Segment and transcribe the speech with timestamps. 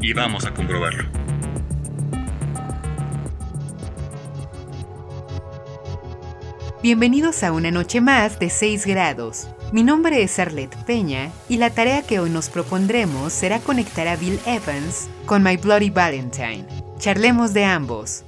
[0.00, 1.04] y vamos a comprobarlo.
[6.82, 9.48] Bienvenidos a una noche más de 6 grados.
[9.72, 14.16] Mi nombre es Arlette Peña y la tarea que hoy nos propondremos será conectar a
[14.16, 16.66] Bill Evans con My Bloody Valentine.
[16.98, 18.24] Charlemos de ambos.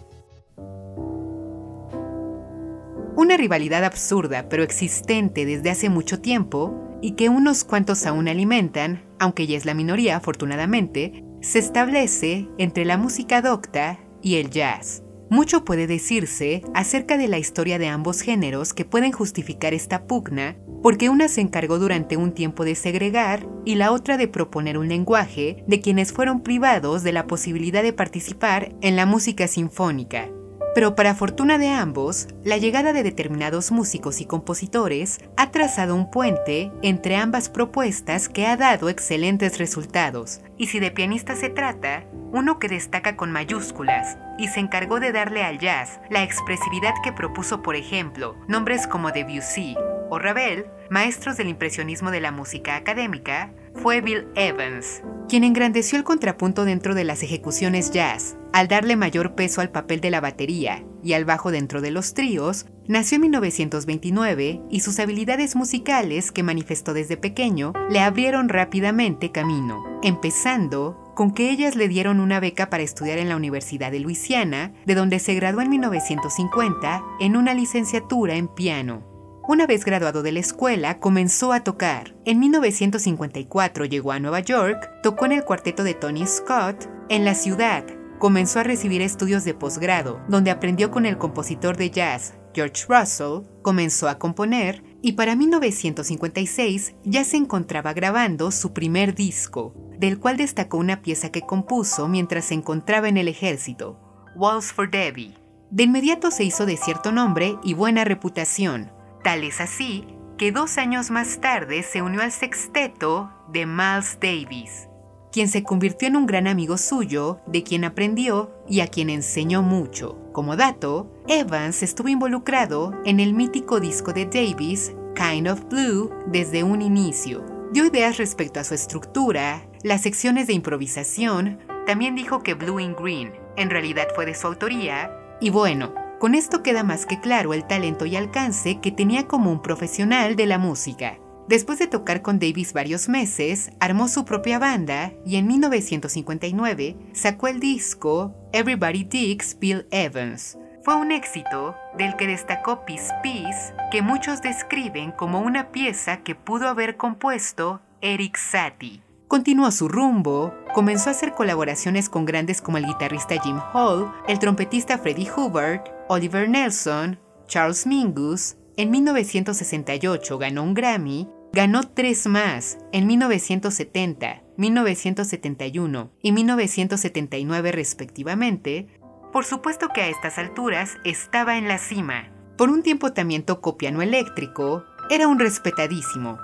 [3.17, 9.03] Una rivalidad absurda pero existente desde hace mucho tiempo y que unos cuantos aún alimentan,
[9.19, 15.03] aunque ya es la minoría afortunadamente, se establece entre la música docta y el jazz.
[15.29, 20.57] Mucho puede decirse acerca de la historia de ambos géneros que pueden justificar esta pugna,
[20.83, 24.89] porque una se encargó durante un tiempo de segregar y la otra de proponer un
[24.89, 30.29] lenguaje de quienes fueron privados de la posibilidad de participar en la música sinfónica.
[30.75, 36.11] Pero para fortuna de ambos, la llegada de determinados músicos y compositores ha trazado un
[36.11, 40.41] puente entre ambas propuestas que ha dado excelentes resultados.
[40.57, 45.13] Y si de pianista se trata, uno que destaca con mayúsculas y se encargó de
[45.13, 49.77] darle al jazz la expresividad que propuso, por ejemplo, nombres como Debussy
[50.09, 56.05] o Ravel, maestros del impresionismo de la música académica, fue Bill Evans, quien engrandeció el
[56.05, 60.85] contrapunto dentro de las ejecuciones jazz, al darle mayor peso al papel de la batería
[61.03, 66.43] y al bajo dentro de los tríos, nació en 1929 y sus habilidades musicales que
[66.43, 72.71] manifestó desde pequeño le abrieron rápidamente camino, empezando con que ellas le dieron una beca
[72.71, 77.55] para estudiar en la Universidad de Luisiana, de donde se graduó en 1950 en una
[77.55, 79.12] licenciatura en piano.
[79.49, 82.15] Una vez graduado de la escuela, comenzó a tocar.
[82.25, 87.35] En 1954 llegó a Nueva York, tocó en el cuarteto de Tony Scott en la
[87.35, 87.85] ciudad.
[88.21, 93.43] Comenzó a recibir estudios de posgrado, donde aprendió con el compositor de jazz George Russell,
[93.63, 100.37] comenzó a componer y para 1956 ya se encontraba grabando su primer disco, del cual
[100.37, 103.99] destacó una pieza que compuso mientras se encontraba en el ejército,
[104.37, 105.35] Walls for Debbie.
[105.71, 110.07] De inmediato se hizo de cierto nombre y buena reputación, tal es así
[110.37, 114.89] que dos años más tarde se unió al sexteto de Miles Davis,
[115.31, 119.63] quien se convirtió en un gran amigo suyo, de quien aprendió y a quien enseñó
[119.63, 120.19] mucho.
[120.33, 126.63] Como dato, Evans estuvo involucrado en el mítico disco de Davis, Kind of Blue, desde
[126.63, 127.45] un inicio.
[127.73, 132.95] Dio ideas respecto a su estructura, las secciones de improvisación, también dijo que Blue in
[132.95, 135.11] Green en realidad fue de su autoría,
[135.41, 139.51] y bueno, con esto queda más que claro el talento y alcance que tenía como
[139.51, 141.19] un profesional de la música.
[141.49, 147.49] Después de tocar con Davis varios meses, armó su propia banda y en 1959 sacó
[147.49, 150.57] el disco Everybody Digs Bill Evans.
[150.85, 156.37] Fue un éxito del que destacó Peace Peace, que muchos describen como una pieza que
[156.37, 159.03] pudo haber compuesto Eric Satie.
[159.33, 164.39] Continuó su rumbo, comenzó a hacer colaboraciones con grandes como el guitarrista Jim Hall, el
[164.39, 165.81] trompetista Freddie Hubbard,
[166.13, 176.11] Oliver Nelson, Charles Mingus, en 1968 ganó un Grammy, ganó tres más en 1970, 1971
[176.21, 178.89] y 1979 respectivamente.
[179.33, 182.31] Por supuesto que a estas alturas estaba en la cima.
[182.59, 186.37] Por un tiempo también tocó piano eléctrico, era un respetadísimo.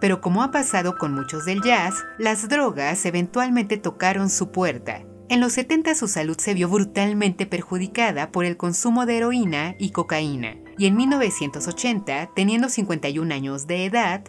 [0.00, 5.04] Pero como ha pasado con muchos del jazz, las drogas eventualmente tocaron su puerta.
[5.32, 9.88] En los 70 su salud se vio brutalmente perjudicada por el consumo de heroína y
[9.88, 14.24] cocaína y en 1980, teniendo 51 años de edad,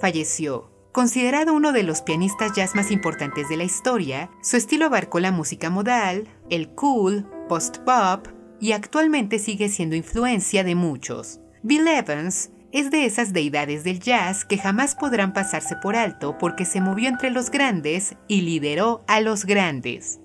[0.00, 0.70] falleció.
[0.92, 5.32] Considerado uno de los pianistas jazz más importantes de la historia, su estilo abarcó la
[5.32, 8.28] música modal, el cool, post-pop
[8.60, 11.40] y actualmente sigue siendo influencia de muchos.
[11.64, 16.64] Bill Evans es de esas deidades del jazz que jamás podrán pasarse por alto porque
[16.64, 20.20] se movió entre los grandes y lideró a los grandes.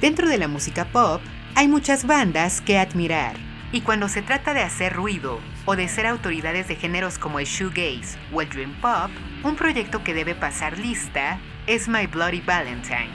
[0.00, 1.20] Dentro de la música pop,
[1.56, 3.34] hay muchas bandas que admirar,
[3.72, 7.46] y cuando se trata de hacer ruido o de ser autoridades de géneros como el
[7.46, 9.10] shoegaze o el dream pop,
[9.42, 13.10] un proyecto que debe pasar lista es My Bloody Valentine.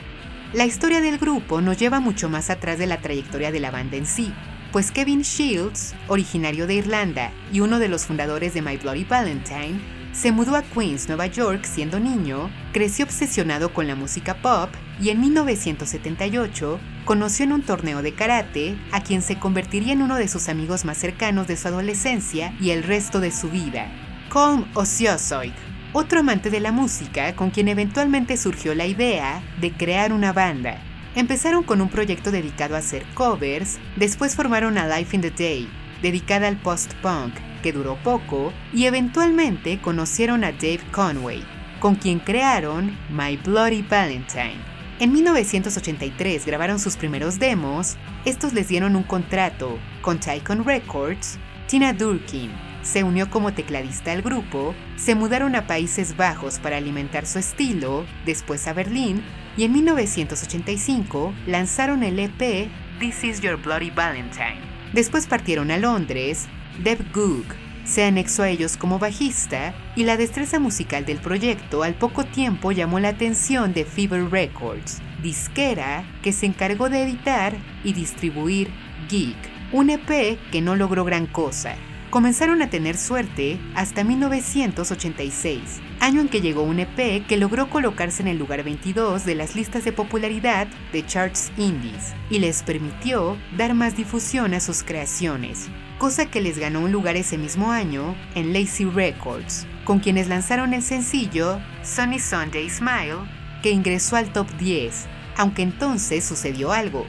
[0.52, 3.96] La historia del grupo nos lleva mucho más atrás de la trayectoria de la banda
[3.96, 4.34] en sí,
[4.74, 9.80] pues Kevin Shields, originario de Irlanda y uno de los fundadores de My Bloody Valentine,
[10.12, 14.70] se mudó a Queens, Nueva York siendo niño, creció obsesionado con la música pop
[15.02, 20.16] y en 1978 conoció en un torneo de karate a quien se convertiría en uno
[20.16, 23.88] de sus amigos más cercanos de su adolescencia y el resto de su vida,
[24.30, 25.52] Colm Osiosoid,
[25.94, 30.78] otro amante de la música con quien eventualmente surgió la idea de crear una banda.
[31.16, 35.70] Empezaron con un proyecto dedicado a hacer covers, después formaron a Life in the Day,
[36.02, 41.44] dedicada al post-punk, que duró poco, y eventualmente conocieron a Dave Conway,
[41.80, 44.73] con quien crearon My Bloody Valentine.
[45.04, 51.92] En 1983 grabaron sus primeros demos, estos les dieron un contrato con Tycoon Records, Tina
[51.92, 52.50] Durkin
[52.84, 58.06] se unió como tecladista al grupo, se mudaron a Países Bajos para alimentar su estilo,
[58.26, 59.22] después a Berlín,
[59.58, 62.70] y en 1985 lanzaron el EP
[63.02, 64.62] This Is Your Bloody Valentine.
[64.94, 66.48] Después partieron a Londres,
[66.82, 71.96] Deb Goog se anexó a ellos como bajista y la destreza musical del proyecto al
[71.96, 77.54] poco tiempo llamó la atención de Fever Records, disquera que se encargó de editar
[77.84, 78.70] y distribuir
[79.10, 79.38] Geek,
[79.72, 81.76] un EP que no logró gran cosa.
[82.14, 88.22] Comenzaron a tener suerte hasta 1986, año en que llegó un EP que logró colocarse
[88.22, 93.36] en el lugar 22 de las listas de popularidad de charts indies y les permitió
[93.58, 98.16] dar más difusión a sus creaciones, cosa que les ganó un lugar ese mismo año
[98.36, 103.28] en Lazy Records, con quienes lanzaron el sencillo Sunny Sunday Smile,
[103.64, 107.08] que ingresó al top 10, aunque entonces sucedió algo,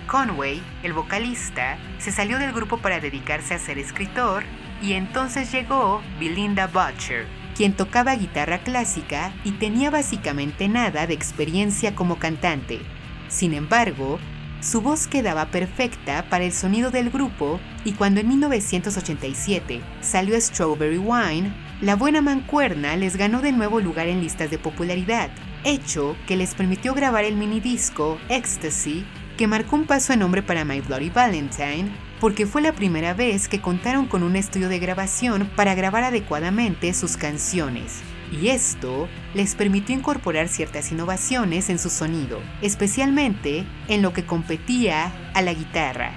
[0.00, 4.44] Conway, el vocalista, se salió del grupo para dedicarse a ser escritor,
[4.82, 7.26] y entonces llegó Belinda Butcher,
[7.56, 12.80] quien tocaba guitarra clásica y tenía básicamente nada de experiencia como cantante.
[13.28, 14.18] Sin embargo,
[14.60, 20.96] su voz quedaba perfecta para el sonido del grupo y cuando en 1987 salió Strawberry
[20.96, 25.28] Wine, la buena mancuerna les ganó de nuevo lugar en listas de popularidad,
[25.64, 29.04] hecho que les permitió grabar el minidisco Ecstasy,
[29.36, 31.90] que marcó un paso en nombre para My Bloody Valentine,
[32.20, 36.92] porque fue la primera vez que contaron con un estudio de grabación para grabar adecuadamente
[36.94, 38.02] sus canciones
[38.40, 45.12] y esto les permitió incorporar ciertas innovaciones en su sonido, especialmente en lo que competía
[45.34, 46.12] a la guitarra.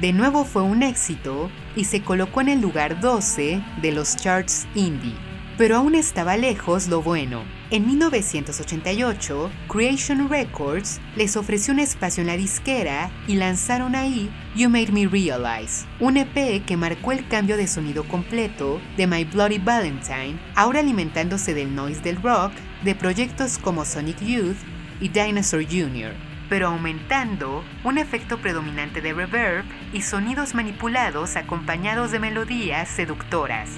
[0.00, 4.66] De nuevo fue un éxito y se colocó en el lugar 12 de los charts
[4.74, 5.14] indie,
[5.56, 7.44] pero aún estaba lejos lo bueno.
[7.70, 14.68] En 1988, Creation Records les ofreció un espacio en la disquera y lanzaron ahí You
[14.68, 19.58] Made Me Realize, un EP que marcó el cambio de sonido completo de My Bloody
[19.58, 22.52] Valentine, ahora alimentándose del noise del rock
[22.84, 24.58] de proyectos como Sonic Youth
[25.00, 26.12] y Dinosaur Jr.,
[26.48, 33.70] pero aumentando un efecto predominante de reverb y sonidos manipulados acompañados de melodías seductoras.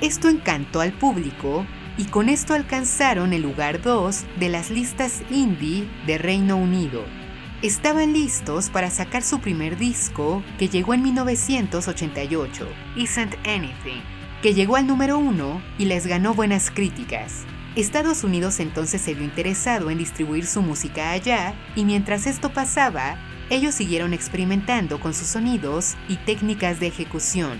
[0.00, 1.66] Esto encantó al público
[1.96, 7.04] y con esto alcanzaron el lugar 2 de las listas indie de Reino Unido.
[7.62, 14.00] Estaban listos para sacar su primer disco que llegó en 1988, Isn't Anything,
[14.40, 17.44] que llegó al número 1 y les ganó buenas críticas.
[17.74, 23.18] Estados Unidos entonces se vio interesado en distribuir su música allá y mientras esto pasaba,
[23.50, 27.58] ellos siguieron experimentando con sus sonidos y técnicas de ejecución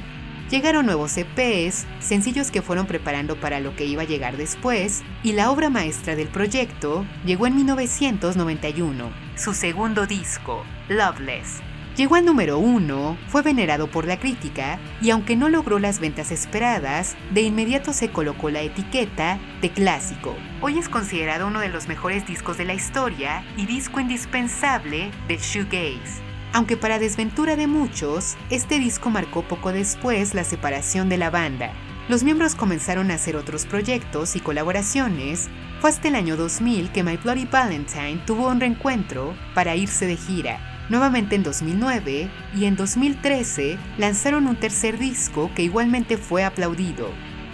[0.51, 5.33] Llegaron nuevos EPs, sencillos que fueron preparando para lo que iba a llegar después, y
[5.33, 11.61] la obra maestra del proyecto llegó en 1991, su segundo disco, Loveless.
[11.99, 16.31] Llegó al número uno, fue venerado por la crítica y aunque no logró las ventas
[16.31, 20.35] esperadas, de inmediato se colocó la etiqueta de clásico.
[20.63, 25.39] Hoy es considerado uno de los mejores discos de la historia y disco indispensable de
[25.39, 26.28] shoegaze.
[26.53, 31.73] Aunque para desventura de muchos, este disco marcó poco después la separación de la banda.
[32.09, 35.51] Los miembros comenzaron a hacer otros proyectos y colaboraciones.
[35.81, 40.17] Fue hasta el año 2000 que My Bloody Valentine tuvo un reencuentro para irse de
[40.17, 40.87] gira.
[40.89, 47.11] Nuevamente en 2009 y en 2013 lanzaron un tercer disco que igualmente fue aplaudido,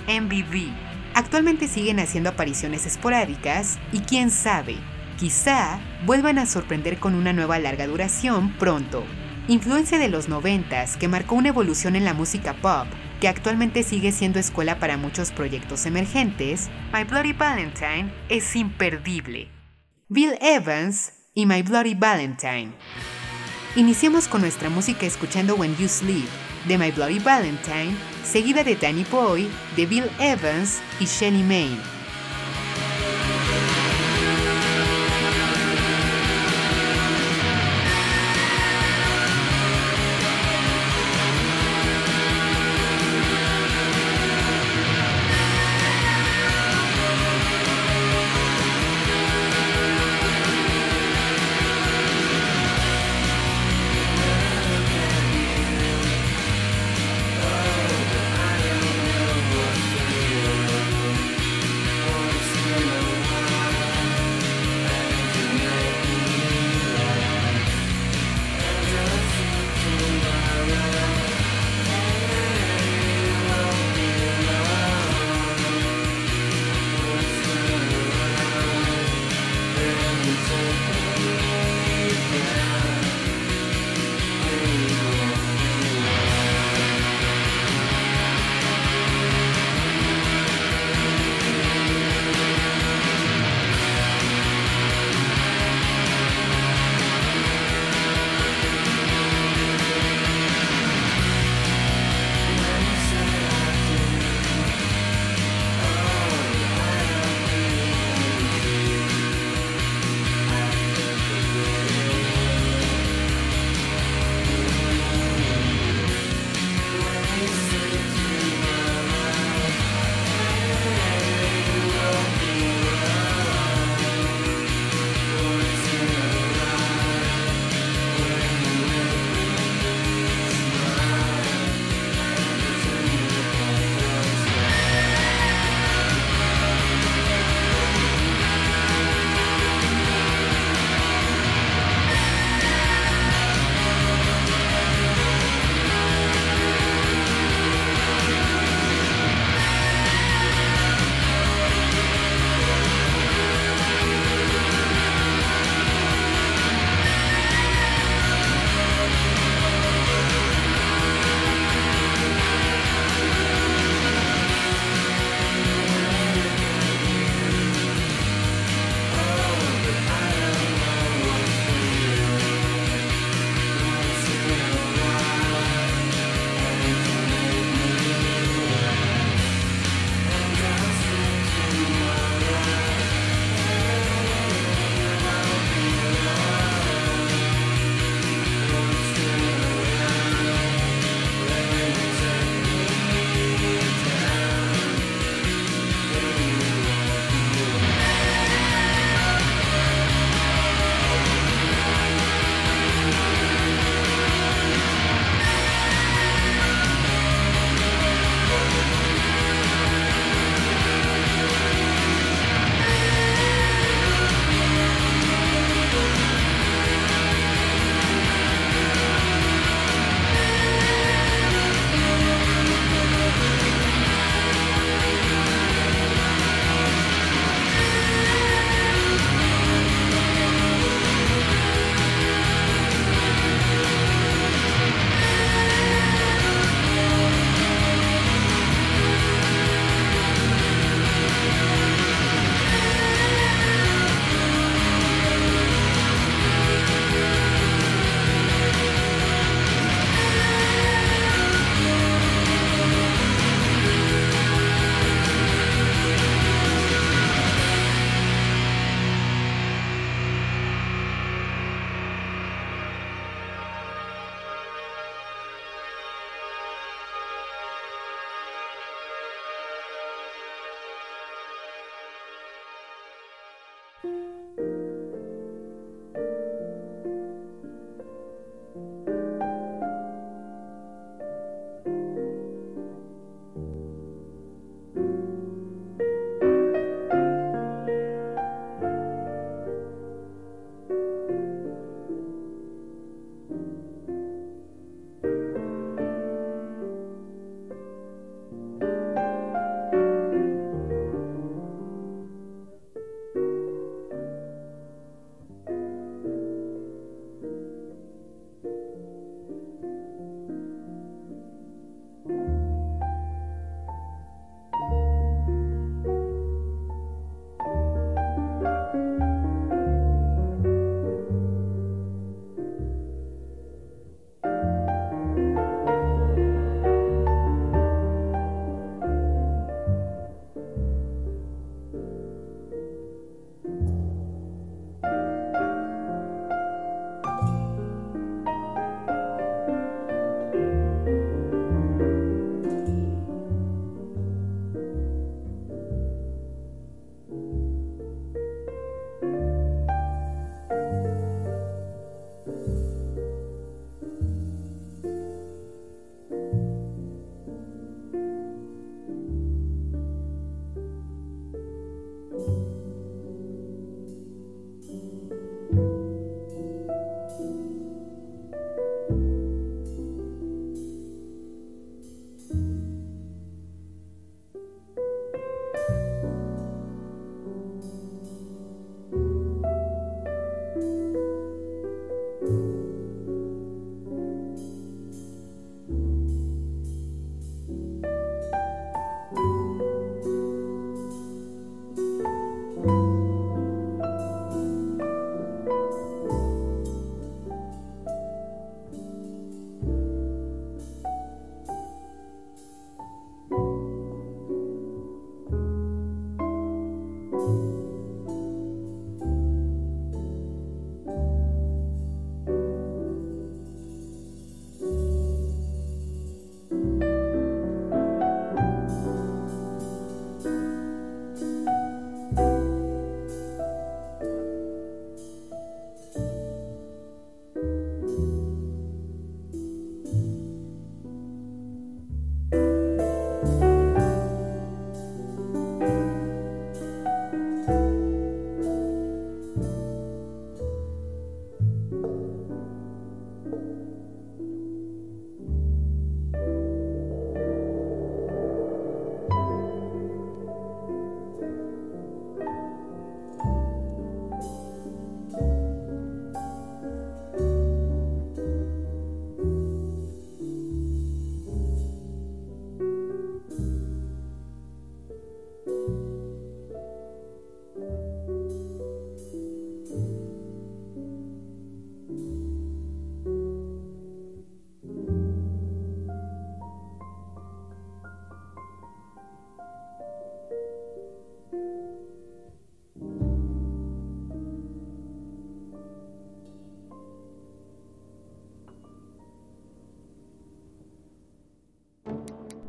[0.06, 0.72] MVV.
[1.14, 4.76] Actualmente siguen haciendo apariciones esporádicas y quién sabe,
[5.18, 9.04] Quizá vuelvan a sorprender con una nueva larga duración pronto.
[9.46, 12.86] Influencia de los 90 que marcó una evolución en la música pop,
[13.20, 19.48] que actualmente sigue siendo escuela para muchos proyectos emergentes, My Bloody Valentine es imperdible.
[20.08, 22.72] Bill Evans y My Bloody Valentine.
[23.76, 26.28] Iniciamos con nuestra música escuchando When You Sleep
[26.66, 27.94] de My Bloody Valentine,
[28.24, 31.93] seguida de Danny Boy, de Bill Evans y Shelly Maine.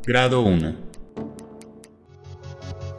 [0.08, 0.76] Grado 1.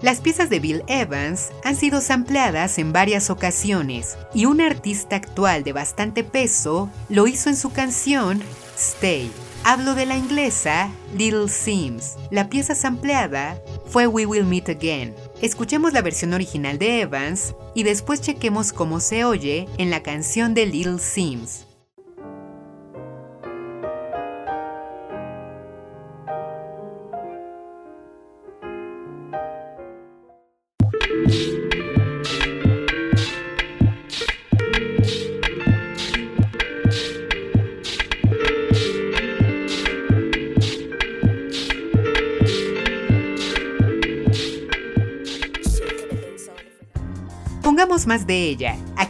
[0.03, 5.63] Las piezas de Bill Evans han sido sampleadas en varias ocasiones y un artista actual
[5.63, 8.43] de bastante peso lo hizo en su canción
[8.77, 9.31] Stay.
[9.63, 12.17] Hablo de la inglesa Little Sims.
[12.33, 15.15] La pieza sampleada fue We Will Meet Again.
[15.41, 20.55] Escuchemos la versión original de Evans y después chequemos cómo se oye en la canción
[20.55, 21.67] de Little Sims.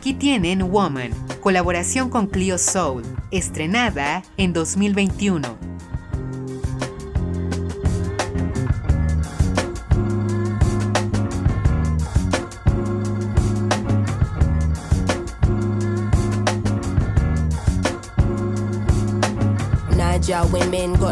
[0.06, 5.65] Aquí tienen Woman, colaboración con Clio Soul, estrenada en 2021.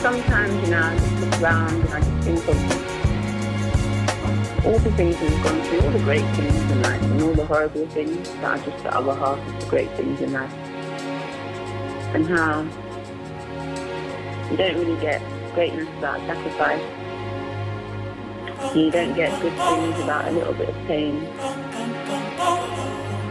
[0.00, 2.56] sometimes, you know, I just look around and I just think of
[4.64, 7.44] all the things we've gone through, all the great things in life, and all the
[7.44, 10.52] horrible things that are just the other half of the great things in life.
[12.14, 12.62] And how
[14.50, 15.20] you don't really get
[15.54, 16.82] greatness without sacrifice.
[18.74, 21.26] You don't get good things without a little bit of pain.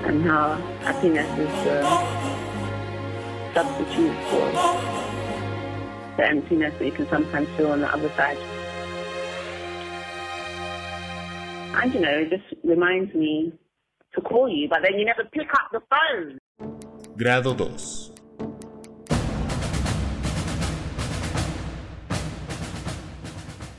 [0.06, 1.84] And how happiness is the
[3.56, 4.99] substitute for
[6.20, 8.38] the emptiness that you can sometimes feel on the other side.
[11.82, 13.54] And you know, it just reminds me
[14.14, 16.38] to call you, but then you never pick up the phone.
[17.16, 18.12] Grado 2.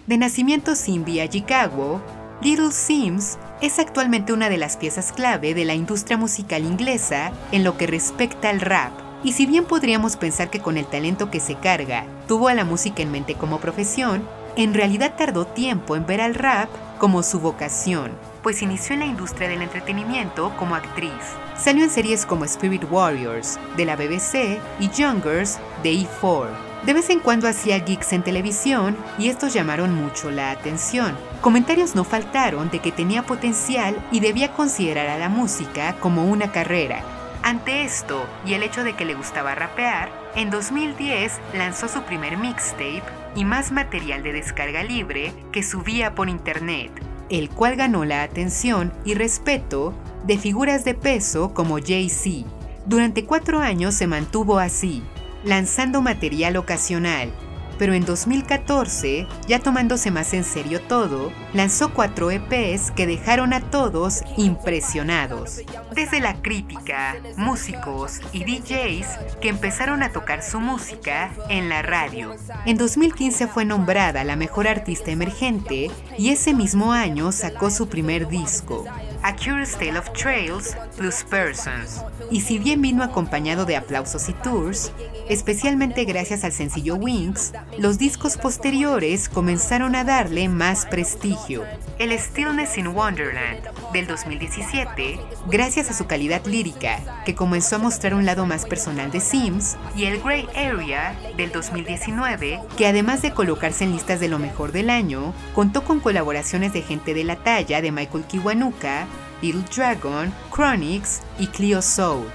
[0.07, 2.03] De nacimiento Simbi a Chicago,
[2.42, 7.62] Little Sims es actualmente una de las piezas clave de la industria musical inglesa en
[7.64, 9.10] lo que respecta al rap.
[9.22, 12.64] Y si bien podríamos pensar que con el talento que se carga tuvo a la
[12.64, 17.38] música en mente como profesión, en realidad tardó tiempo en ver al rap como su
[17.38, 21.12] vocación, pues inició en la industria del entretenimiento como actriz.
[21.56, 26.48] Salió en series como Spirit Warriors de la BBC y Youngers de E4.
[26.85, 31.14] De vez en cuando hacía gigs en televisión y estos llamaron mucho la atención.
[31.42, 36.52] Comentarios no faltaron de que tenía potencial y debía considerar a la música como una
[36.52, 37.04] carrera.
[37.42, 42.37] Ante esto y el hecho de que le gustaba rapear, en 2010 lanzó su primer
[42.37, 43.03] mixtape
[43.35, 46.90] y más material de descarga libre que subía por internet,
[47.31, 49.94] el cual ganó la atención y respeto
[50.26, 52.46] de figuras de peso como Jay-Z.
[52.85, 55.03] Durante cuatro años se mantuvo así,
[55.42, 57.33] lanzando material ocasional,
[57.80, 63.62] pero en 2014, ya tomándose más en serio todo, lanzó cuatro EPs que dejaron a
[63.62, 65.62] todos impresionados.
[65.94, 69.06] Desde la crítica, músicos y DJs
[69.40, 72.36] que empezaron a tocar su música en la radio.
[72.66, 78.28] En 2015 fue nombrada la mejor artista emergente y ese mismo año sacó su primer
[78.28, 78.84] disco,
[79.22, 82.02] A Curious Tale of Trails plus Persons.
[82.30, 84.92] Y si bien vino acompañado de aplausos y tours,
[85.28, 91.64] especialmente gracias al sencillo Wings, los discos posteriores comenzaron a darle más prestigio.
[91.98, 93.61] El Stillness in Wonderland
[93.92, 99.11] del 2017, gracias a su calidad lírica, que comenzó a mostrar un lado más personal
[99.11, 104.29] de Sims, y el Grey Area del 2019, que además de colocarse en listas de
[104.29, 109.07] lo mejor del año, contó con colaboraciones de gente de la talla de Michael Kiwanuka,
[109.42, 112.26] Little Dragon, Chronix y Clio Soul.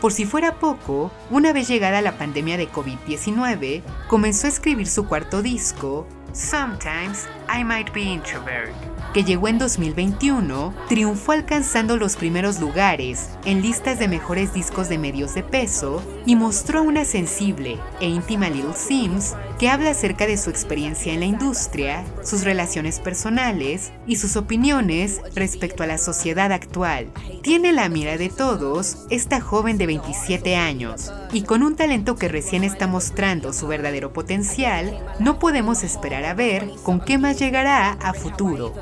[0.00, 5.06] Por si fuera poco, una vez llegada la pandemia de COVID-19, comenzó a escribir su
[5.06, 8.74] cuarto disco, Sometimes I Might Be Introvert,
[9.14, 14.98] que llegó en 2021, triunfó alcanzando los primeros lugares en listas de mejores discos de
[14.98, 20.36] medios de peso y mostró una sensible e íntima Little Sims que habla acerca de
[20.36, 26.50] su experiencia en la industria, sus relaciones personales y sus opiniones respecto a la sociedad
[26.50, 27.12] actual.
[27.42, 32.26] Tiene la mira de todos esta joven de 27 años y con un talento que
[32.26, 37.92] recién está mostrando su verdadero potencial, no podemos esperar a ver con qué más llegará
[37.92, 38.72] a futuro.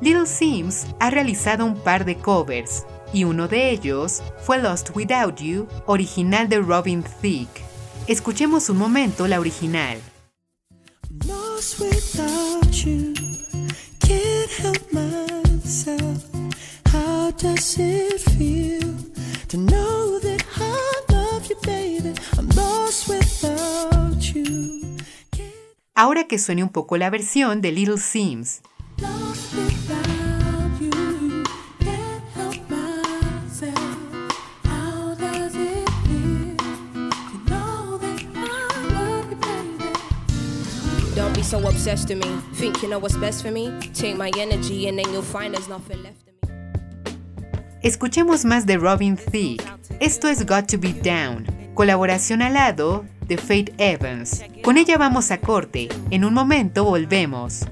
[0.00, 5.40] Little Sims ha realizado un par de covers, y uno de ellos fue Lost Without
[5.40, 7.64] You, original de Robin Thicke.
[8.06, 9.98] Escuchemos un momento la original.
[11.26, 13.14] Lost without you,
[14.00, 16.24] can't help myself.
[16.92, 18.94] How does it feel
[19.48, 22.12] to know that I love you, baby?
[22.36, 24.82] I'm lost without you.
[25.94, 28.60] Ahora que suene un poco la versión de Little Sims.
[28.98, 29.65] Lost
[41.46, 42.40] so obsessed with me.
[42.54, 43.72] Think you know what's best for me?
[43.94, 46.50] Take my energy and then you'll find there's nothing left of me.
[47.82, 49.62] Escuchemos más de Robin Thicke.
[50.00, 54.42] Esto es Got to Be Down, colaboración al lado de Faith Evans.
[54.62, 55.88] Con ella vamos a corte.
[56.10, 57.66] En un momento volvemos.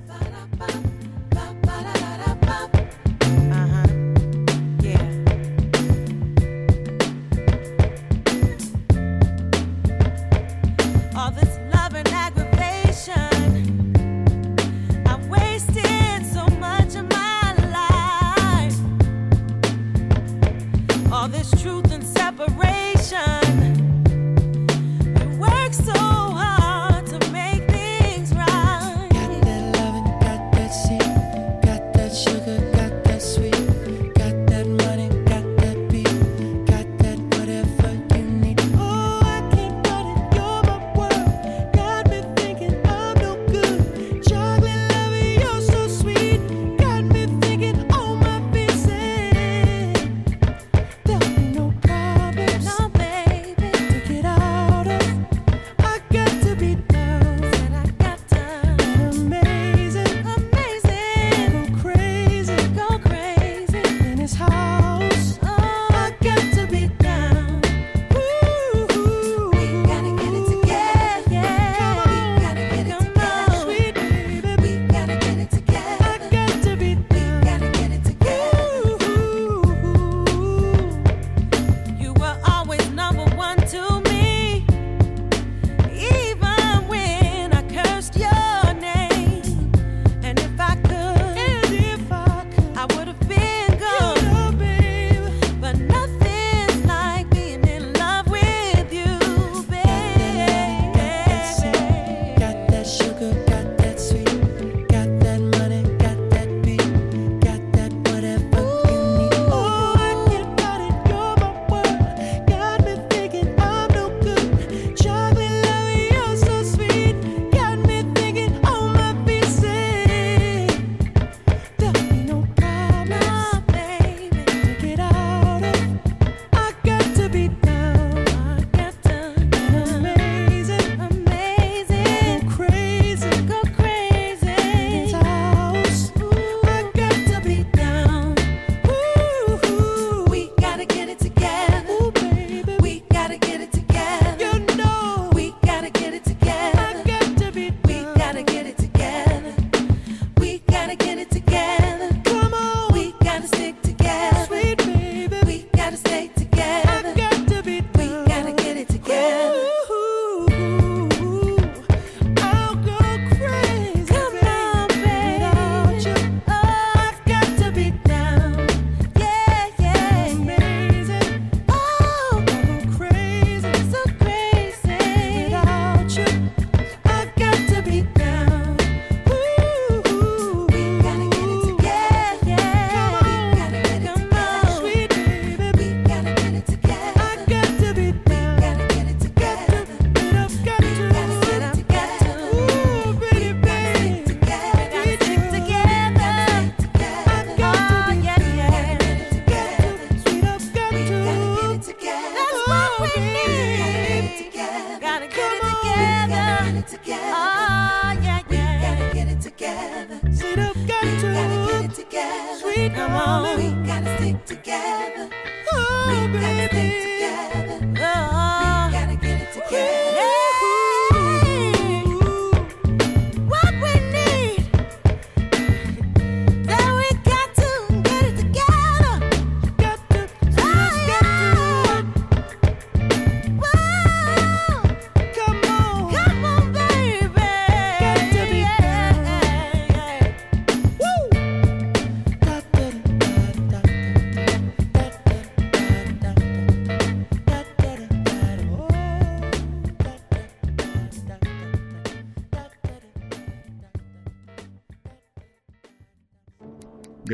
[213.43, 215.29] We gotta stick together.
[215.73, 216.39] Oh, we baby.
[216.39, 218.05] gotta stick together.
[218.07, 218.24] Oh.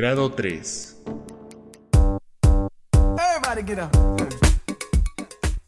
[0.01, 0.97] Grado 3.
[3.19, 3.91] Everybody get up.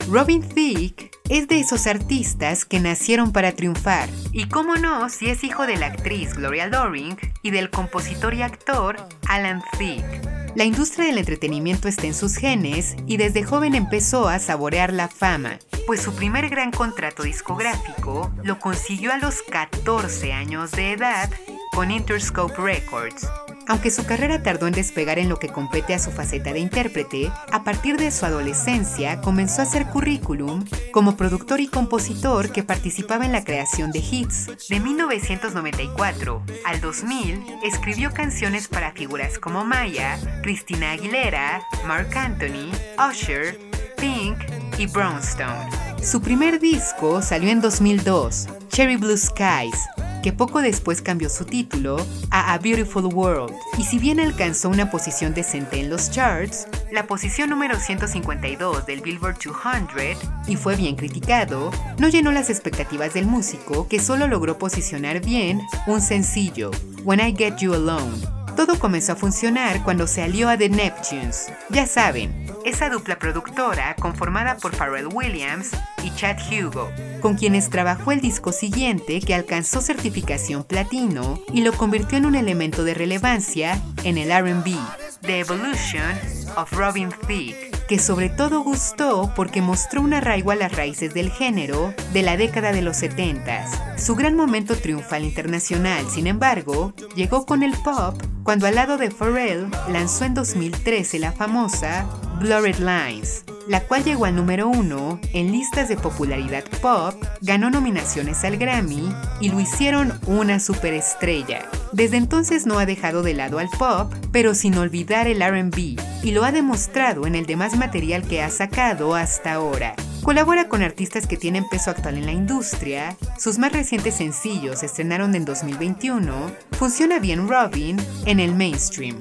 [0.10, 4.10] Robin Thicke es de esos artistas que nacieron para triunfar.
[4.32, 8.42] Y cómo no, si es hijo de la actriz Gloria Loring y del compositor y
[8.42, 8.96] actor
[9.28, 10.28] Alan Thicke.
[10.56, 15.10] La industria del entretenimiento está en sus genes y desde joven empezó a saborear la
[15.10, 21.30] fama, pues su primer gran contrato discográfico lo consiguió a los 14 años de edad
[21.72, 23.28] con Interscope Records.
[23.68, 27.32] Aunque su carrera tardó en despegar en lo que compete a su faceta de intérprete,
[27.52, 33.26] a partir de su adolescencia comenzó a hacer currículum como productor y compositor que participaba
[33.26, 34.68] en la creación de hits.
[34.70, 42.72] De 1994 al 2000 escribió canciones para figuras como Maya, Christina Aguilera, Mark Anthony,
[43.10, 43.60] Usher,
[43.98, 44.38] Pink
[44.78, 45.93] y Brownstone.
[46.04, 49.88] Su primer disco salió en 2002, Cherry Blue Skies,
[50.22, 51.96] que poco después cambió su título
[52.30, 57.08] a A Beautiful World, y si bien alcanzó una posición decente en los charts, la
[57.08, 63.26] posición número 152 del Billboard 200 y fue bien criticado, no llenó las expectativas del
[63.26, 66.72] músico que solo logró posicionar bien un sencillo,
[67.06, 68.43] When I Get You Alone.
[68.56, 71.52] Todo comenzó a funcionar cuando se alió a The Neptunes.
[71.70, 75.72] Ya saben, esa dupla productora conformada por Pharrell Williams
[76.04, 81.74] y Chad Hugo, con quienes trabajó el disco siguiente que alcanzó certificación platino y lo
[81.74, 84.76] convirtió en un elemento de relevancia en el RB,
[85.22, 86.12] The Evolution
[86.56, 91.30] of Robin Thicke, que sobre todo gustó porque mostró un arraigo a las raíces del
[91.30, 94.00] género de la década de los 70s.
[94.00, 99.12] Su gran momento triunfal internacional, sin embargo, llegó con el pop cuando al lado de
[99.12, 105.52] Pharrell lanzó en 2013 la famosa Blurred Lines, la cual llegó al número uno en
[105.52, 111.68] listas de popularidad pop, ganó nominaciones al Grammy y lo hicieron una superestrella.
[111.92, 116.32] Desde entonces no ha dejado de lado al pop, pero sin olvidar el RB, y
[116.32, 119.96] lo ha demostrado en el demás material que ha sacado hasta ahora.
[120.24, 124.86] Colabora con artistas que tienen peso actual en la industria, sus más recientes sencillos se
[124.86, 129.20] estrenaron en 2021, funciona bien Robin en el mainstream.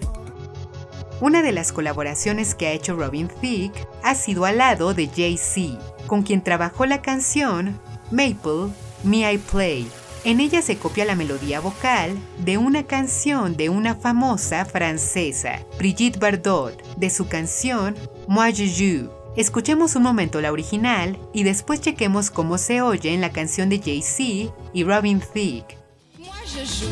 [1.20, 5.78] Una de las colaboraciones que ha hecho Robin Thicke ha sido al lado de Jay-Z,
[6.06, 7.78] con quien trabajó la canción
[8.10, 8.72] Maple,
[9.04, 9.88] Me I Play.
[10.24, 16.18] En ella se copia la melodía vocal de una canción de una famosa francesa, Brigitte
[16.18, 17.96] Bardot, de su canción
[18.28, 19.22] Moi Je Joue.
[19.36, 23.78] Escuchemos un momento la original y después chequemos cómo se oye en la canción de
[23.78, 25.78] Jay-Z y Robin Thicke.
[26.18, 26.88] Moi je joue,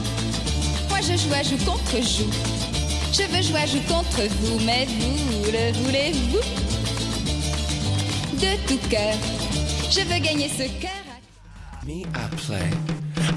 [0.89, 2.70] moi je joue contre joue.
[3.13, 6.39] Je veux jouer à joue contre vous, mais vous le voulez-vous?
[8.39, 9.15] De tout cœur,
[9.91, 10.91] je veux gagner ce cœur.
[11.87, 12.71] Me, I play.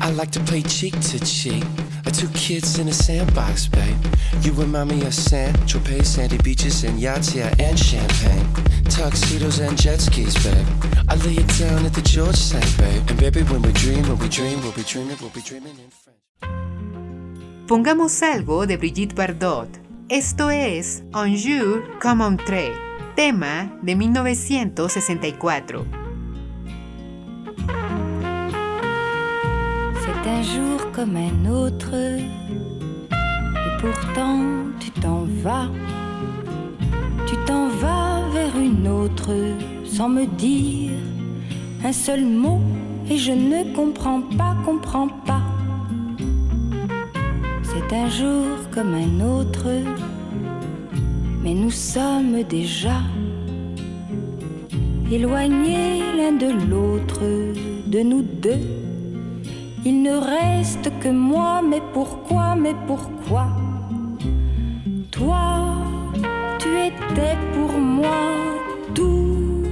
[0.02, 1.64] I like to play cheek to cheek.
[2.06, 3.96] Uh, Two kids in a sandbox, babe.
[4.42, 8.46] You remind me of San Tropez, sandy beaches, and yachts, yeah, and champagne.
[8.90, 10.68] Tuxedos and jet skis, babe.
[11.10, 13.10] I lay it down at the George Side, babe.
[13.10, 15.74] And baby, when we dream, when we dream, we'll be dreaming, we'll be dreaming.
[17.67, 19.69] Pongamos algo de Brigitte Bardot.
[20.10, 22.36] Esto es Un jour comme un
[23.15, 25.86] tema de 1964.
[29.95, 32.28] C'est un jour comme un autre, et
[33.80, 34.41] pourtant
[34.82, 35.69] tu t'en vas.
[37.25, 39.31] Tu t'en vas vers une autre
[39.85, 40.92] sans me dire
[41.81, 42.60] un seul mot,
[43.10, 45.42] et je ne comprends pas, comprends pas.
[47.96, 49.67] Un jour comme un autre,
[51.44, 52.98] mais nous sommes déjà
[55.12, 57.21] éloignés l'un de l'autre,
[57.85, 58.65] de nous deux.
[59.85, 63.46] Il ne reste que moi, mais pourquoi, mais pourquoi?
[65.12, 65.75] Toi,
[66.58, 68.25] tu étais pour moi
[68.96, 69.63] tout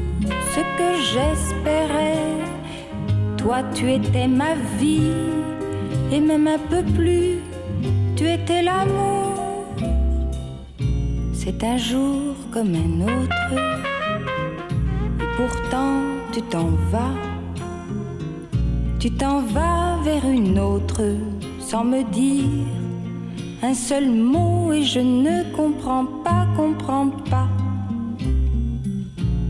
[0.53, 2.19] ce que j'espérais,
[3.37, 5.11] Toi, tu étais ma vie,
[6.11, 7.39] et même un peu plus,
[8.21, 9.65] tu étais l'amour.
[11.33, 13.53] C'est un jour comme un autre,
[15.23, 15.93] et pourtant
[16.31, 17.15] tu t'en vas.
[18.99, 21.01] Tu t'en vas vers une autre
[21.59, 22.67] sans me dire
[23.63, 27.49] un seul mot et je ne comprends pas, comprends pas.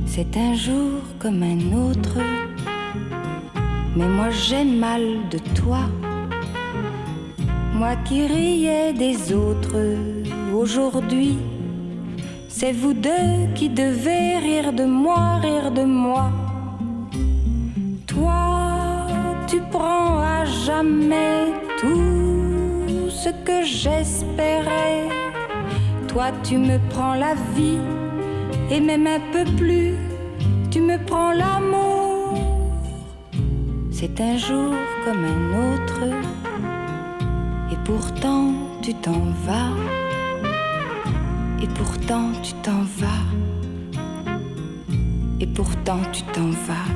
[0.05, 2.19] C'est un jour comme un autre,
[3.97, 5.83] mais moi j'ai mal de toi.
[7.81, 9.75] Moi qui riais des autres,
[10.53, 11.39] aujourd'hui,
[12.47, 16.29] c'est vous deux qui devez rire de moi, rire de moi.
[18.05, 19.07] Toi,
[19.47, 21.47] tu prends à jamais
[21.79, 25.09] tout ce que j'espérais.
[26.07, 27.81] Toi, tu me prends la vie
[28.69, 29.95] et même un peu plus,
[30.69, 32.37] tu me prends l'amour.
[33.89, 34.71] C'est un jour
[35.03, 36.01] comme un autre,
[37.85, 39.73] pourtant tu t'en vas,
[41.61, 43.25] et pourtant tu t'en vas,
[45.39, 46.89] et pourtant tu t'en vas.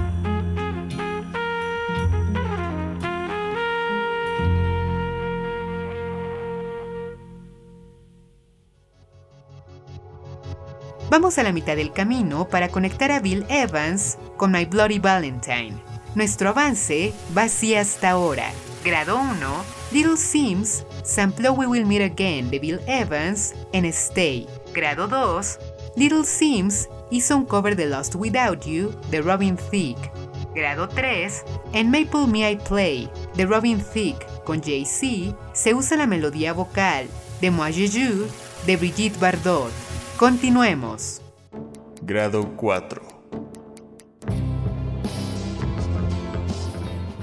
[11.09, 15.75] Vamos a la mitad del camino para conectar a Bill Evans con My Bloody Valentine.
[16.13, 18.51] Nuestro avance va así hasta ahora.
[18.83, 19.63] Grado 1,
[19.96, 24.46] Little Sims sampló We Will Meet Again de Bill Evans en Stay.
[24.74, 25.58] Grado 2,
[25.96, 30.12] Little Sims hizo un cover de Lost Without You de Robin Thicke.
[30.54, 36.08] Grado 3, en Maple Me I Play de Robin Thicke con Jay-Z se usa la
[36.08, 37.08] melodía vocal
[37.39, 37.88] de Moi Je
[38.66, 39.72] de Brigitte Bardot.
[40.18, 41.22] Continuemos.
[42.02, 43.02] Grado 4.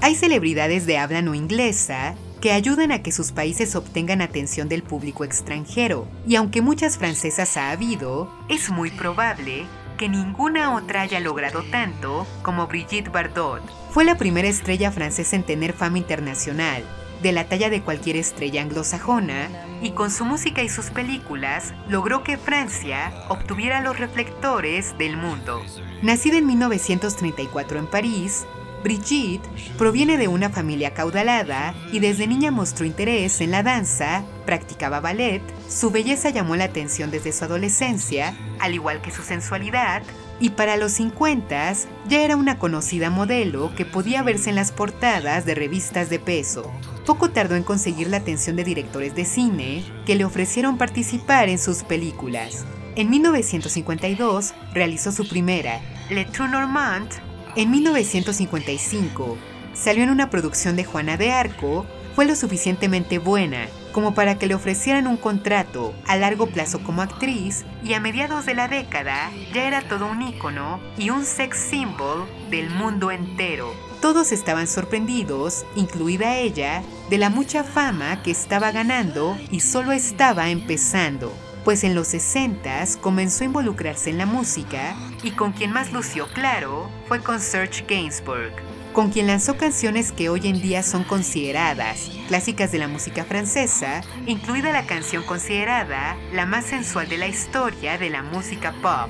[0.01, 4.83] Hay celebridades de habla no inglesa que ayudan a que sus países obtengan atención del
[4.83, 9.65] público extranjero, y aunque muchas francesas ha habido, es muy probable
[9.97, 13.61] que ninguna otra haya logrado tanto como Brigitte Bardot.
[13.91, 16.83] Fue la primera estrella francesa en tener fama internacional,
[17.21, 19.47] de la talla de cualquier estrella anglosajona,
[19.81, 25.61] y con su música y sus películas logró que Francia obtuviera los reflectores del mundo.
[26.01, 28.45] Nacida en 1934 en París,
[28.83, 34.99] Brigitte proviene de una familia acaudalada y desde niña mostró interés en la danza, practicaba
[34.99, 40.03] ballet, su belleza llamó la atención desde su adolescencia, al igual que su sensualidad,
[40.39, 41.73] y para los 50
[42.07, 46.71] ya era una conocida modelo que podía verse en las portadas de revistas de peso.
[47.05, 51.59] Poco tardó en conseguir la atención de directores de cine que le ofrecieron participar en
[51.59, 52.65] sus películas.
[52.95, 57.09] En 1952 realizó su primera, Le True Normand.
[57.55, 59.37] En 1955
[59.75, 61.85] salió en una producción de Juana de Arco,
[62.15, 67.03] fue lo suficientemente buena como para que le ofrecieran un contrato a largo plazo como
[67.03, 71.59] actriz y a mediados de la década ya era todo un ícono y un sex
[71.59, 73.71] symbol del mundo entero.
[74.01, 76.81] Todos estaban sorprendidos, incluida ella,
[77.11, 81.31] de la mucha fama que estaba ganando y solo estaba empezando,
[81.63, 86.27] pues en los 60 comenzó a involucrarse en la música y con quien más lució
[86.27, 88.53] claro fue con Serge Gainsbourg,
[88.93, 94.01] con quien lanzó canciones que hoy en día son consideradas clásicas de la música francesa,
[94.27, 99.09] incluida la canción considerada la más sensual de la historia de la música pop,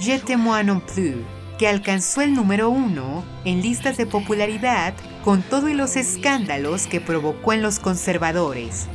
[0.00, 1.24] Je t'aime non plus,
[1.58, 4.94] que alcanzó el número uno en listas de popularidad
[5.24, 8.86] con todo y los escándalos que provocó en los conservadores.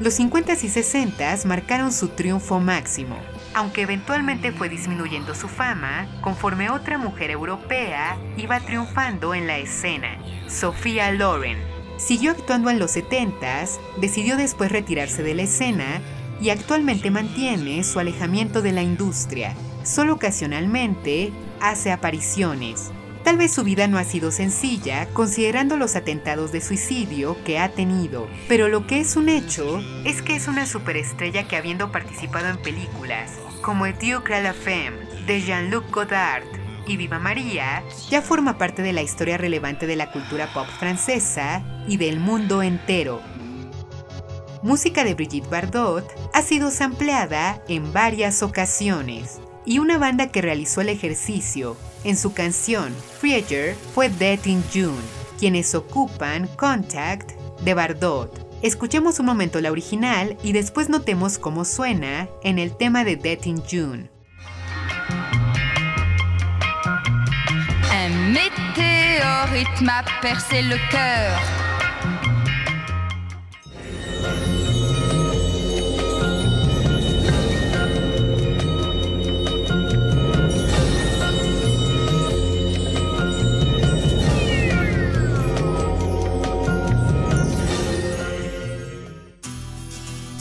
[0.00, 3.18] Los 50s y 60s marcaron su triunfo máximo,
[3.52, 10.16] aunque eventualmente fue disminuyendo su fama conforme otra mujer europea iba triunfando en la escena,
[10.48, 11.58] Sofía Loren.
[11.98, 16.00] Siguió actuando en los 70s, decidió después retirarse de la escena
[16.40, 19.54] y actualmente mantiene su alejamiento de la industria.
[19.82, 21.30] Solo ocasionalmente
[21.60, 22.90] hace apariciones.
[23.24, 27.68] Tal vez su vida no ha sido sencilla considerando los atentados de suicidio que ha
[27.68, 32.48] tenido, pero lo que es un hecho es que es una superestrella que habiendo participado
[32.48, 34.96] en películas como à la femme
[35.26, 36.44] de Jean-Luc Godard
[36.86, 41.62] y Viva María, ya forma parte de la historia relevante de la cultura pop francesa
[41.86, 43.20] y del mundo entero.
[44.62, 50.80] Música de Brigitte Bardot ha sido sampleada en varias ocasiones y una banda que realizó
[50.80, 55.02] el ejercicio en su canción Frieger fue Dead in June,
[55.38, 57.32] quienes ocupan Contact
[57.62, 58.46] de Bardot.
[58.62, 63.44] Escuchemos un momento la original y después notemos cómo suena en el tema de Dead
[63.44, 64.10] in June.
[69.80, 69.90] Un
[70.20, 70.60] percé.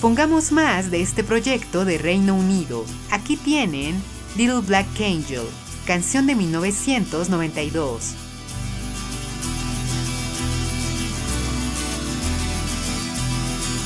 [0.02, 2.86] Pongamos más de este proyecto de Reino Unido.
[3.12, 4.02] Aquí tienen
[4.38, 5.44] Little Black Angel,
[5.86, 8.16] canción de 1992.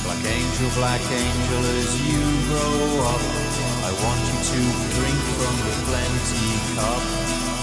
[0.04, 3.20] Black angel, black angel, as you grow up,
[3.82, 4.60] I want you to
[4.94, 6.46] drink from the plenty
[6.76, 7.02] cup.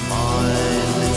[0.09, 1.10] My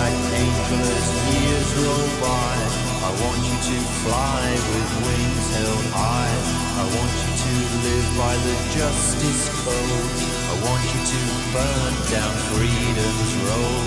[0.00, 2.56] angel, as years roll by,
[3.04, 6.32] I want you to fly with wings held high.
[6.80, 7.52] I want you to
[7.84, 10.12] live by the justice code.
[10.48, 11.20] I want you to
[11.52, 13.86] burn down freedom's road.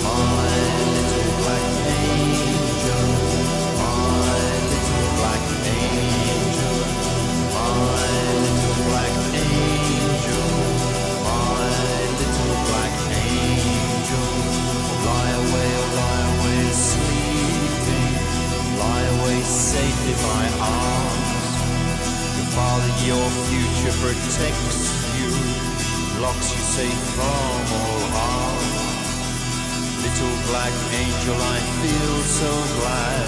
[0.00, 0.48] My
[0.88, 1.66] little black
[2.00, 3.06] angel,
[3.76, 4.40] my
[4.72, 6.76] little black angel,
[7.52, 8.08] my
[8.40, 9.81] little black angel,
[15.42, 18.14] away, oh lie away, sleeping,
[18.78, 21.46] lie away safe in my arms.
[22.38, 24.80] Your father, your future protects
[25.18, 25.30] you,
[26.22, 28.82] locks you safe from all harm.
[30.02, 33.26] Little black angel, I feel so glad.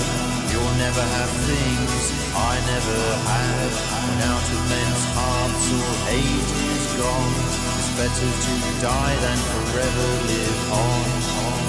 [0.51, 2.03] You'll never have things
[2.35, 3.71] I never had.
[4.07, 7.35] And out of men's hearts, all hate is gone.
[7.79, 11.34] It's better to die than forever live on.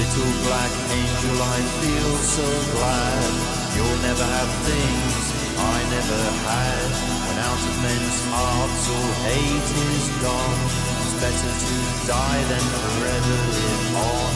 [0.00, 3.32] Little black angel, I feel so glad.
[3.76, 5.24] You'll never have things
[5.60, 6.88] I never had.
[7.28, 10.60] When out of men's hearts all hate is gone,
[11.04, 11.74] it's better to
[12.08, 14.32] die than forever live on.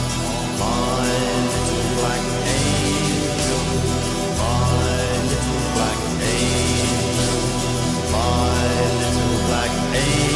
[0.61, 1.01] My
[1.49, 2.25] little black
[2.61, 3.65] angel,
[4.37, 4.69] my
[5.33, 7.41] little black angel,
[8.13, 8.53] my
[9.01, 10.34] little black angel,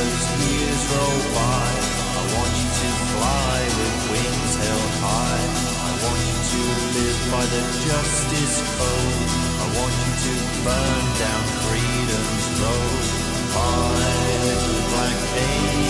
[0.00, 1.68] as years roll by,
[2.16, 5.44] I want you to fly with wings held high.
[5.88, 6.60] I want you to
[6.96, 9.28] live by the justice code.
[9.60, 10.34] I want you to
[10.64, 13.04] burn down freedom's road.
[13.52, 14.08] My
[14.46, 15.89] little black angel,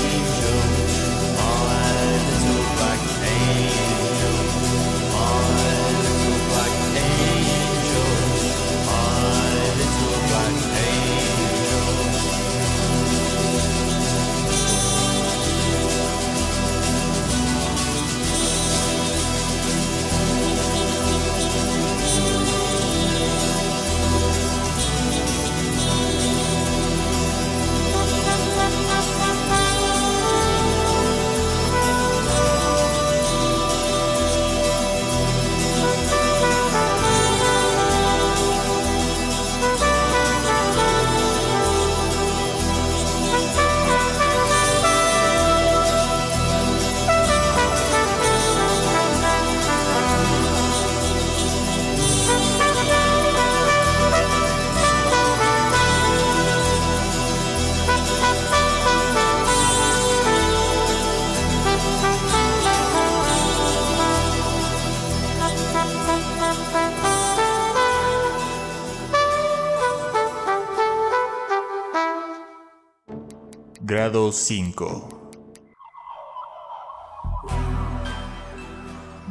[73.91, 75.35] Grado 5.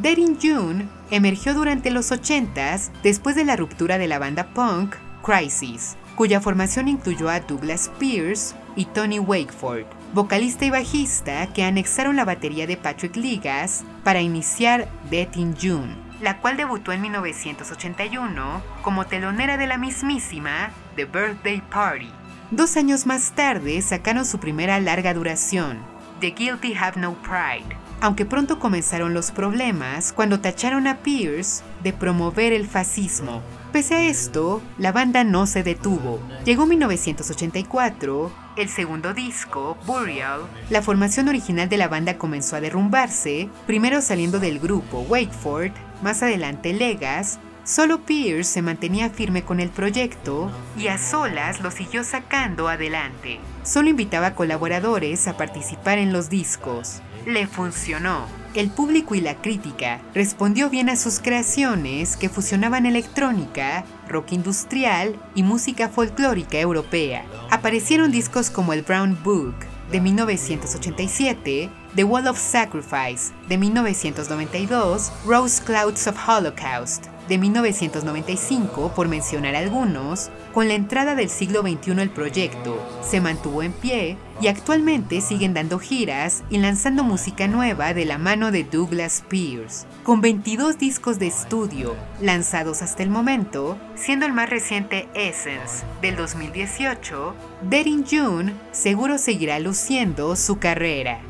[0.02, 5.96] Daring June emergió durante los 80s después de la ruptura de la banda punk Crisis,
[6.18, 12.26] cuya formación incluyó a Douglas Pierce y Tony Wakeford, vocalista y bajista que anexaron la
[12.26, 15.96] batería de Patrick Ligas para iniciar Death in June.
[16.20, 22.19] la cual debutó en 1981 como telonera de la mismísima The Birthday Party.
[22.52, 25.78] Dos años más tarde sacaron su primera larga duración,
[26.20, 31.94] The Guilty Have No Pride, aunque pronto comenzaron los problemas cuando tacharon a Pierce de
[31.94, 33.44] promover el fascismo.
[33.72, 36.20] Pese a esto, la banda no se detuvo.
[36.44, 40.42] Llegó 1984, el segundo disco, Burial,
[40.72, 46.24] la formación original de la banda comenzó a derrumbarse, primero saliendo del grupo Wakeford, más
[46.24, 47.40] adelante Legas,
[47.70, 53.40] Solo Pierce se mantenía firme con el proyecto y a solas lo siguió sacando adelante.
[53.62, 57.04] Solo invitaba colaboradores a participar en los discos.
[57.28, 58.26] Le funcionó.
[58.56, 65.16] El público y la crítica respondió bien a sus creaciones que fusionaban electrónica, rock industrial
[65.36, 67.24] y música folclórica europea.
[67.52, 69.54] Aparecieron discos como el Brown Book
[69.92, 79.08] de 1987, The Wall of Sacrifice de 1992, Rose Clouds of Holocaust de 1995, por
[79.08, 82.78] mencionar algunos, con la entrada del siglo XXI el proyecto
[83.08, 88.18] se mantuvo en pie y actualmente siguen dando giras y lanzando música nueva de la
[88.18, 94.34] mano de Douglas Pierce, con 22 discos de estudio lanzados hasta el momento, siendo el
[94.34, 97.36] más reciente Essence del 2018,
[97.70, 101.29] Dead June seguro seguirá luciendo su carrera.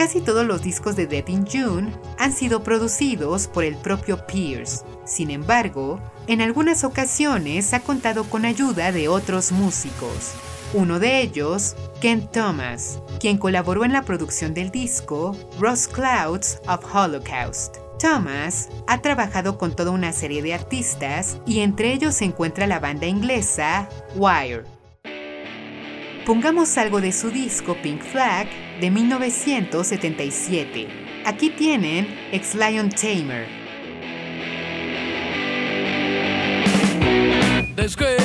[0.00, 4.82] Casi todos los discos de Dead in June han sido producidos por el propio Pierce.
[5.04, 10.32] Sin embargo, en algunas ocasiones ha contado con ayuda de otros músicos.
[10.72, 16.82] Uno de ellos, Ken Thomas, quien colaboró en la producción del disco Rose Clouds of
[16.94, 17.76] Holocaust.
[17.98, 22.80] Thomas ha trabajado con toda una serie de artistas y entre ellos se encuentra la
[22.80, 23.86] banda inglesa
[24.16, 24.79] Wire.
[26.30, 28.46] Pongamos algo de su disco Pink Flag
[28.80, 30.86] de 1977.
[31.26, 33.48] Aquí tienen Ex Lion Tamer.
[37.74, 38.20] There's great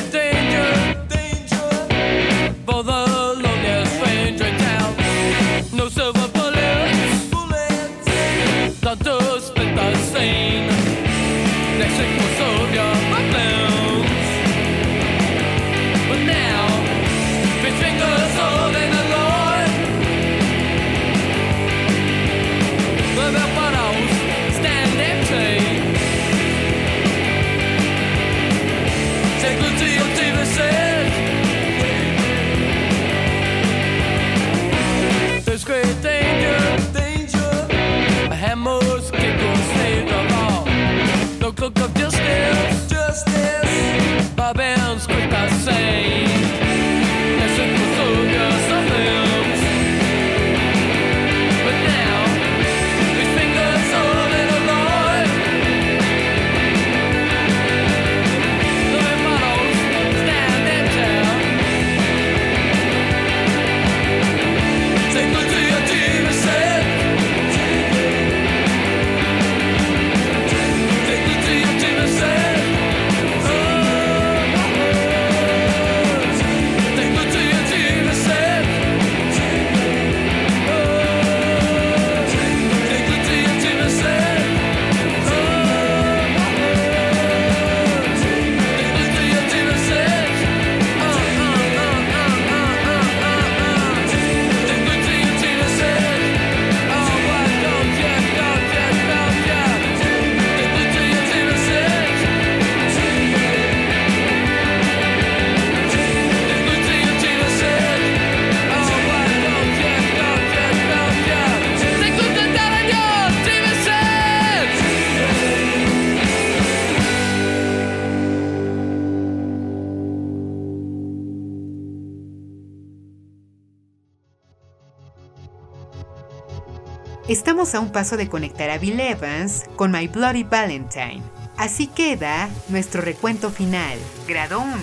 [127.35, 131.21] Estamos a un paso de conectar a Bill Evans con My Bloody Valentine.
[131.57, 133.99] Así queda nuestro recuento final.
[134.25, 134.73] Grado 1,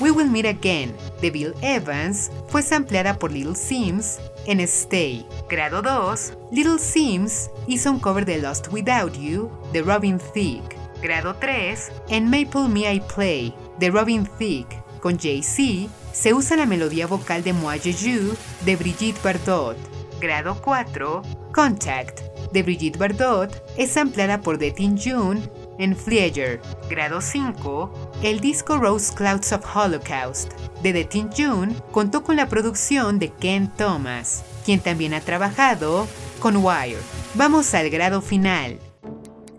[0.00, 5.24] We Will Meet Again, de Bill Evans, fue sampleada por Little Sims en Stay.
[5.48, 10.76] Grado 2, Little Sims hizo un cover de Lost Without You, de Robin Thicke.
[11.00, 16.66] Grado 3, en Maple Me I Play, de Robin Thicke, con Jay-Z, se usa la
[16.66, 18.34] melodía vocal de Moi Jeju,
[18.64, 19.76] de Brigitte Bardot.
[20.20, 21.22] Grado 4,
[21.54, 22.20] Contact,
[22.52, 25.40] de Brigitte Bardot, es ampliada por The Teen June
[25.78, 26.60] en Flieger.
[26.90, 30.52] Grado 5, el disco Rose Clouds of Holocaust,
[30.82, 36.08] de The Teen June, contó con la producción de Ken Thomas, quien también ha trabajado
[36.40, 36.98] con Wire.
[37.34, 38.78] Vamos al grado final.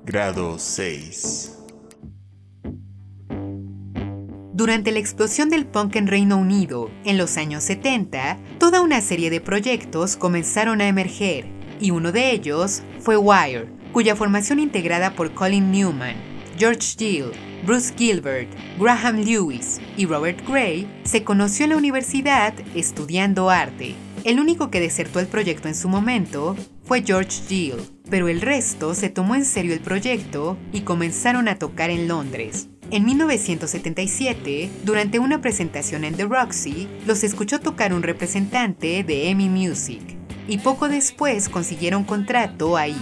[0.04, 1.54] Grado 6.
[4.54, 9.30] Durante la explosión del punk en Reino Unido en los años 70, toda una serie
[9.30, 15.34] de proyectos comenzaron a emerger, y uno de ellos fue Wire, cuya formación integrada por
[15.34, 16.15] Colin Newman,
[16.57, 17.32] George Gill,
[17.65, 18.49] Bruce Gilbert,
[18.80, 23.95] Graham Lewis y Robert Gray se conoció en la universidad estudiando arte.
[24.23, 27.76] El único que desertó el proyecto en su momento fue George Gill,
[28.09, 32.69] pero el resto se tomó en serio el proyecto y comenzaron a tocar en Londres.
[32.91, 39.49] En 1977, durante una presentación en The Roxy, los escuchó tocar un representante de EMI
[39.49, 40.01] Music,
[40.48, 42.96] y poco después consiguieron contrato ahí.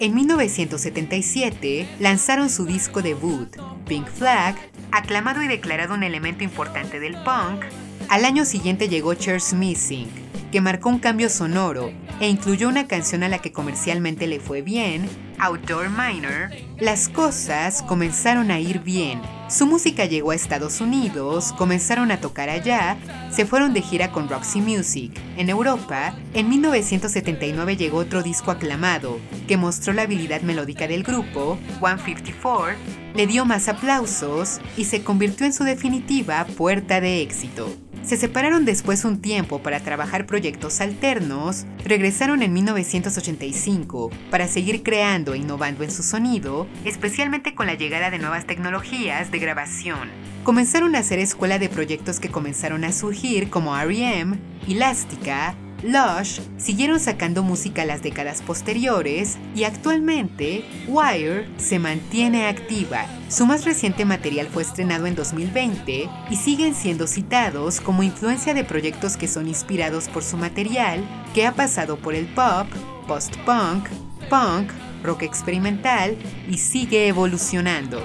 [0.00, 4.56] En 1977 lanzaron su disco debut, Pink Flag,
[4.92, 7.64] aclamado y declarado un elemento importante del punk.
[8.08, 10.08] Al año siguiente llegó Cheers Missing,
[10.52, 14.62] que marcó un cambio sonoro e incluyó una canción a la que comercialmente le fue
[14.62, 19.20] bien, Outdoor Minor, las cosas comenzaron a ir bien.
[19.48, 22.98] Su música llegó a Estados Unidos, comenzaron a tocar allá,
[23.30, 25.10] se fueron de gira con Roxy Music.
[25.38, 31.58] En Europa, en 1979 llegó otro disco aclamado, que mostró la habilidad melódica del grupo,
[31.80, 37.74] 154, le dio más aplausos y se convirtió en su definitiva puerta de éxito.
[38.08, 45.34] Se separaron después un tiempo para trabajar proyectos alternos, regresaron en 1985 para seguir creando
[45.34, 50.08] e innovando en su sonido, especialmente con la llegada de nuevas tecnologías de grabación.
[50.42, 56.98] Comenzaron a hacer escuela de proyectos que comenzaron a surgir como REM, Elástica, Lush siguieron
[56.98, 63.06] sacando música las décadas posteriores y actualmente Wire se mantiene activa.
[63.28, 68.64] Su más reciente material fue estrenado en 2020 y siguen siendo citados como influencia de
[68.64, 72.66] proyectos que son inspirados por su material, que ha pasado por el pop,
[73.06, 73.88] post-punk,
[74.28, 74.72] punk,
[75.04, 76.16] rock experimental
[76.50, 78.02] y sigue evolucionando.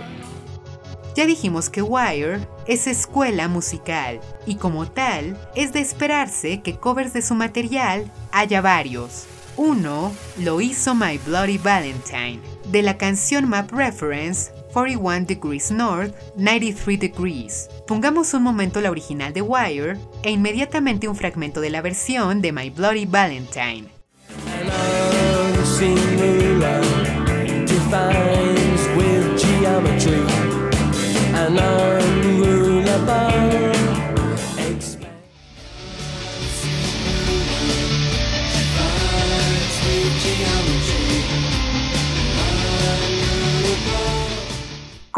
[1.16, 7.14] Ya dijimos que Wire es escuela musical y como tal es de esperarse que covers
[7.14, 9.26] de su material haya varios.
[9.56, 12.40] Uno lo hizo My Bloody Valentine,
[12.72, 17.70] de la canción Map Reference 41 Degrees North, 93 Degrees.
[17.86, 22.52] Pongamos un momento la original de Wire e inmediatamente un fragmento de la versión de
[22.52, 23.88] My Bloody Valentine.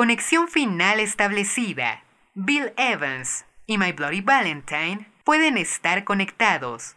[0.06, 2.04] Conexión final establecida.
[2.36, 6.96] Bill Evans y My Bloody Valentine pueden estar conectados.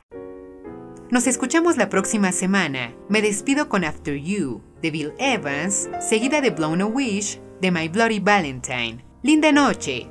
[1.11, 2.93] Nos escuchamos la próxima semana.
[3.09, 7.89] Me despido con After You de Bill Evans, seguida de Blown a Wish de My
[7.89, 9.03] Bloody Valentine.
[9.23, 10.11] Linda noche.